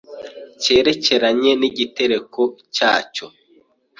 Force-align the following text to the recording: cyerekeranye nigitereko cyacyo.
cyerekeranye 0.61 1.51
nigitereko 1.59 2.41
cyacyo. 2.75 3.25